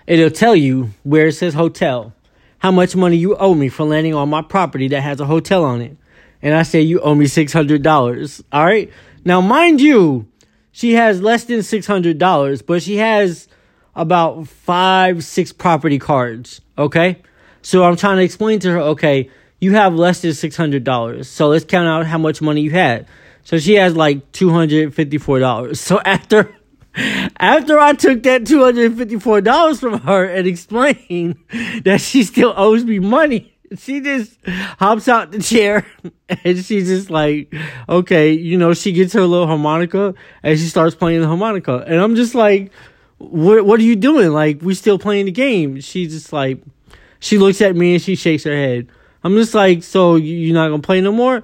[0.07, 2.13] it'll tell you where it says hotel,
[2.59, 5.63] how much money you owe me for landing on my property that has a hotel
[5.63, 5.97] on it.
[6.43, 8.43] And I say, you owe me $600.
[8.51, 8.91] All right.
[9.25, 10.27] Now, mind you,
[10.71, 13.47] she has less than $600, but she has
[13.95, 16.61] about five, six property cards.
[16.77, 17.21] Okay.
[17.61, 21.25] So I'm trying to explain to her, okay, you have less than $600.
[21.25, 23.07] So let's count out how much money you had.
[23.43, 25.77] So she has like $254.
[25.77, 26.55] So after
[26.93, 31.37] after I took that $254 from her and explained
[31.83, 34.37] that she still owes me money, she just
[34.77, 35.85] hops out the chair
[36.43, 37.53] and she's just like,
[37.87, 41.83] okay, you know, she gets her little harmonica and she starts playing the harmonica.
[41.87, 42.71] And I'm just like,
[43.19, 44.31] what, what are you doing?
[44.31, 45.79] Like, we still playing the game.
[45.79, 46.59] She's just like,
[47.21, 48.87] she looks at me and she shakes her head.
[49.23, 51.43] I'm just like, so you're not gonna play no more?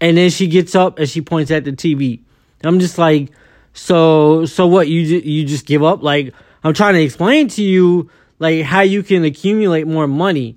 [0.00, 2.20] And then she gets up and she points at the TV.
[2.64, 3.30] I'm just like,
[3.72, 4.88] so, so what?
[4.88, 6.02] You you just give up?
[6.02, 6.34] Like
[6.64, 10.56] I'm trying to explain to you like how you can accumulate more money,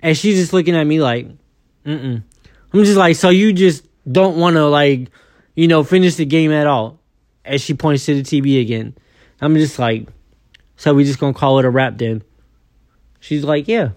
[0.00, 1.28] and she's just looking at me like,
[1.84, 2.22] mm.
[2.72, 5.10] I'm just like, so you just don't want to like,
[5.56, 7.00] you know, finish the game at all?
[7.44, 8.94] As she points to the TV again,
[9.40, 10.06] I'm just like,
[10.76, 12.22] so we just gonna call it a wrap then?
[13.20, 13.90] She's like, yeah.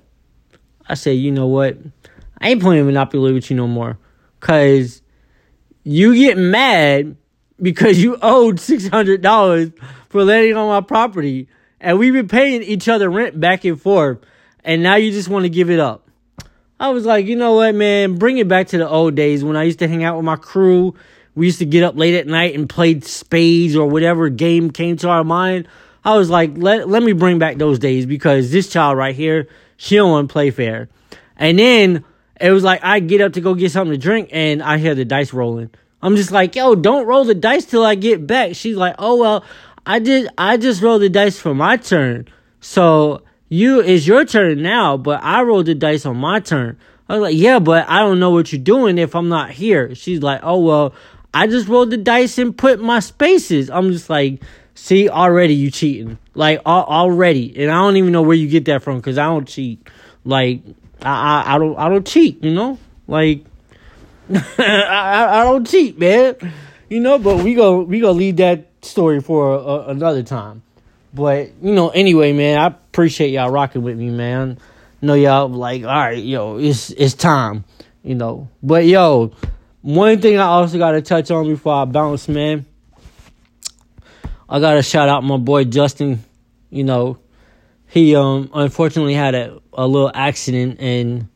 [0.88, 1.78] I say, you know what?
[2.40, 3.98] I ain't playing Monopoly with you no more,
[4.40, 5.02] cause
[5.84, 7.16] you get mad
[7.62, 9.74] because you owed $600
[10.10, 11.48] for letting on my property.
[11.80, 14.20] And we've been paying each other rent back and forth.
[14.64, 16.08] And now you just want to give it up.
[16.80, 18.16] I was like, you know what, man?
[18.16, 20.36] Bring it back to the old days when I used to hang out with my
[20.36, 20.96] crew.
[21.36, 24.98] We used to get up late at night and play spades or whatever game came
[24.98, 25.68] to our mind.
[26.04, 29.48] I was like, let, let me bring back those days because this child right here,
[29.78, 30.90] she don't want to play fair.
[31.38, 32.04] And then
[32.40, 34.96] it was like, I get up to go get something to drink and I hear
[34.96, 35.70] the dice rolling.
[36.02, 38.56] I'm just like, yo, don't roll the dice till I get back.
[38.56, 39.46] She's like, oh well,
[39.86, 40.30] I did.
[40.38, 42.28] I just rolled the dice for my turn.
[42.60, 46.78] So you it's your turn now, but I rolled the dice on my turn.
[47.08, 49.94] I was like, yeah, but I don't know what you're doing if I'm not here.
[49.94, 50.94] She's like, oh well,
[51.34, 53.70] I just rolled the dice and put my spaces.
[53.70, 54.42] I'm just like,
[54.74, 58.84] see, already you cheating, like already, and I don't even know where you get that
[58.84, 59.88] from because I don't cheat.
[60.24, 60.62] Like
[61.02, 63.46] I, I I don't I don't cheat, you know, like
[64.30, 66.36] I, I don't cheat, man.
[66.90, 70.62] You know, but we go we go leave that story for another time.
[71.14, 74.58] But you know, anyway, man, I appreciate y'all rocking with me, man.
[75.02, 77.66] know y'all like, all right, yo, it's it's time,
[78.04, 78.50] you know.
[78.64, 79.32] But yo,
[79.82, 82.66] one thing I also got to touch on before I bounce, man.
[84.52, 86.24] I got to shout out my boy Justin.
[86.70, 87.18] You know,
[87.88, 91.28] he um unfortunately had a, a little accident and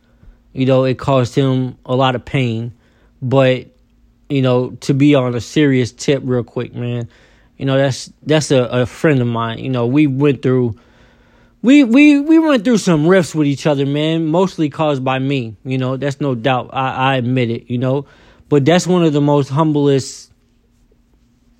[0.53, 2.73] you know it caused him a lot of pain
[3.21, 3.67] but
[4.29, 7.09] you know, to be on a serious tip, real quick, man.
[7.57, 9.59] You know, that's that's a, a friend of mine.
[9.59, 10.75] You know, we went through
[11.61, 14.25] we we we went through some rifts with each other, man.
[14.25, 15.55] Mostly caused by me.
[15.63, 16.71] You know, that's no doubt.
[16.73, 17.69] I, I admit it.
[17.69, 18.05] You know,
[18.49, 20.31] but that's one of the most humblest,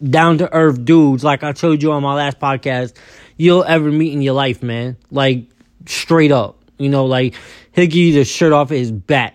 [0.04, 1.24] down to earth dudes.
[1.24, 2.96] Like I told you on my last podcast,
[3.38, 4.98] you'll ever meet in your life, man.
[5.12, 5.46] Like
[5.86, 6.62] straight up.
[6.78, 7.36] You know, like
[7.74, 9.34] he'll give you the shirt off his back.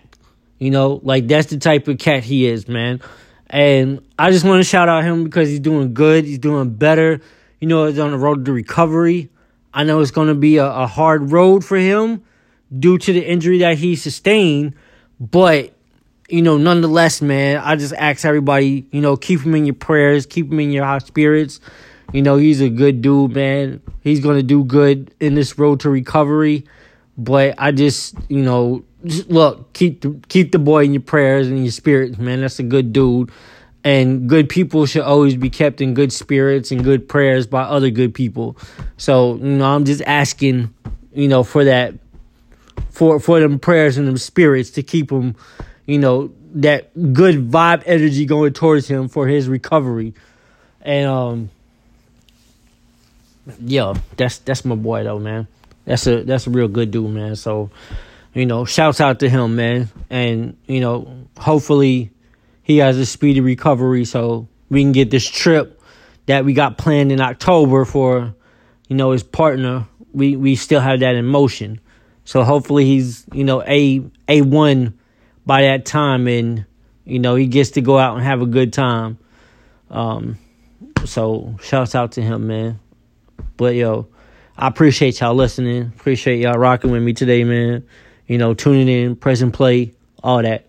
[0.59, 3.01] You know, like that's the type of cat he is, man.
[3.47, 6.23] And I just want to shout out him because he's doing good.
[6.23, 7.19] He's doing better.
[7.59, 9.29] You know, he's on the road to recovery.
[9.73, 12.23] I know it's going to be a, a hard road for him
[12.77, 14.75] due to the injury that he sustained.
[15.19, 15.73] But,
[16.31, 20.25] you know, nonetheless, man, I just ask everybody, you know, keep him in your prayers,
[20.25, 21.59] keep him in your high spirits.
[22.13, 23.81] You know, he's a good dude, man.
[24.01, 26.65] He's going to do good in this road to recovery.
[27.17, 31.47] But I just, you know, just look, keep the, keep the boy in your prayers
[31.47, 32.41] and your spirits, man.
[32.41, 33.31] That's a good dude.
[33.83, 37.89] And good people should always be kept in good spirits and good prayers by other
[37.89, 38.57] good people.
[38.97, 40.73] So, you know, I'm just asking,
[41.13, 41.95] you know, for that,
[42.89, 45.35] for for them prayers and them spirits to keep him,
[45.85, 50.13] you know, that good vibe energy going towards him for his recovery.
[50.81, 51.49] And um,
[53.59, 55.47] yeah, that's that's my boy though, man.
[55.85, 57.35] That's a that's a real good dude, man.
[57.35, 57.71] So
[58.33, 59.89] you know, shouts out to him, man.
[60.09, 62.11] And, you know, hopefully
[62.63, 65.81] he has a speedy recovery so we can get this trip
[66.27, 68.33] that we got planned in October for,
[68.87, 69.87] you know, his partner.
[70.13, 71.79] We we still have that in motion.
[72.23, 74.97] So hopefully he's, you know, a a one
[75.45, 76.65] by that time and,
[77.05, 79.17] you know, he gets to go out and have a good time.
[79.89, 80.37] Um,
[81.05, 82.79] so shouts out to him, man.
[83.57, 84.07] But yo,
[84.57, 85.91] I appreciate y'all listening.
[85.95, 87.85] Appreciate y'all rocking with me today, man.
[88.27, 90.67] You know, tuning in, pressing play, all that.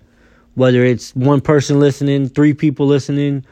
[0.55, 3.47] Whether it's one person listening, three people listening,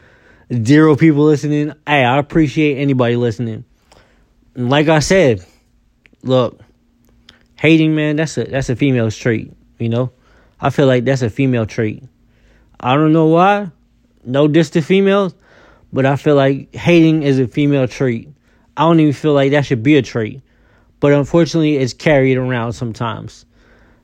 [0.63, 3.65] zero people listening, hey, I appreciate anybody listening.
[4.55, 5.45] And like I said,
[6.23, 6.59] look,
[7.55, 10.11] hating, man, that's a that's a female trait, you know?
[10.61, 12.03] I feel like that's a female trait.
[12.79, 13.71] I don't know why.
[14.23, 15.33] No diss to females,
[15.91, 18.29] but I feel like hating is a female trait.
[18.77, 20.41] I don't even feel like that should be a trait.
[20.99, 23.45] But unfortunately, it's carried around sometimes.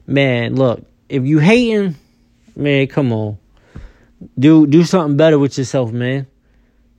[0.08, 1.96] Man, look, if you hating,
[2.56, 3.38] man, come on.
[4.38, 6.26] Do do something better with yourself, man.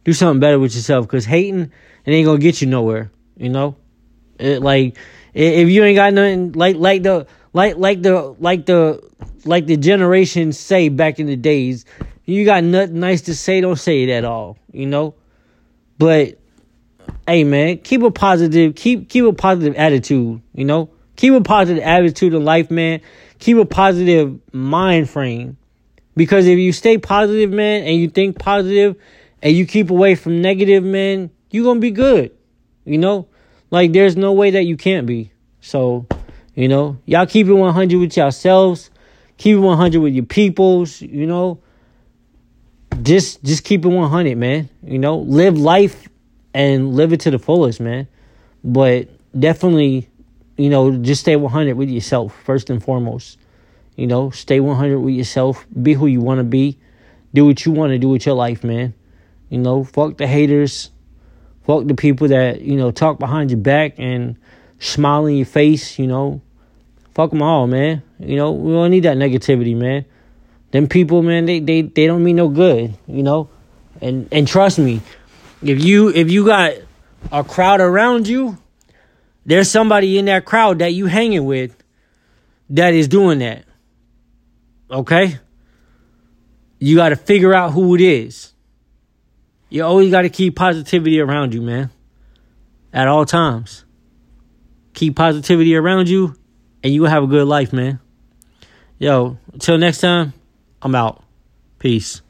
[0.04, 1.72] Do something better with yourself because hating
[2.04, 3.10] it ain't gonna get you nowhere.
[3.36, 3.76] You know,
[4.38, 4.96] it, like
[5.34, 9.02] if you ain't got nothing like like the like like the like the
[9.44, 11.84] like the generations say back in the days,
[12.24, 15.14] you got nothing nice to say, don't say it at all, you know?
[15.98, 16.38] But
[17.26, 20.90] hey man, keep a positive keep keep a positive attitude, you know?
[21.16, 23.00] Keep a positive attitude in life, man.
[23.38, 25.56] Keep a positive mind frame.
[26.16, 28.96] Because if you stay positive, man, and you think positive
[29.42, 32.32] and you keep away from negative, man, you're gonna be good.
[32.84, 33.28] You know?
[33.70, 35.32] Like there's no way that you can't be.
[35.60, 36.06] So,
[36.58, 38.90] you know, y'all keep it 100 with yourselves.
[39.36, 41.60] Keep it 100 with your peoples, you know.
[43.00, 44.68] Just just keep it 100, man.
[44.82, 46.08] You know, live life
[46.52, 48.08] and live it to the fullest, man.
[48.64, 50.10] But definitely,
[50.56, 53.38] you know, just stay 100 with yourself first and foremost.
[53.94, 55.64] You know, stay 100 with yourself.
[55.80, 56.76] Be who you want to be.
[57.34, 58.94] Do what you want to do with your life, man.
[59.48, 60.90] You know, fuck the haters.
[61.62, 64.36] Fuck the people that, you know, talk behind your back and
[64.80, 66.42] smile in your face, you know.
[67.18, 68.04] Fuck them all, man.
[68.20, 70.04] You know, we don't need that negativity, man.
[70.70, 73.50] Them people, man, they they they don't mean no good, you know.
[74.00, 75.00] And and trust me,
[75.60, 76.74] if you if you got
[77.32, 78.56] a crowd around you,
[79.44, 81.74] there's somebody in that crowd that you hanging with
[82.70, 83.64] that is doing that.
[84.88, 85.40] Okay?
[86.78, 88.52] You got to figure out who it is.
[89.70, 91.90] You always got to keep positivity around you, man.
[92.92, 93.84] At all times.
[94.94, 96.37] Keep positivity around you,
[96.82, 98.00] and you have a good life, man.
[98.98, 100.32] Yo, until next time,
[100.82, 101.22] I'm out.
[101.78, 102.22] Peace.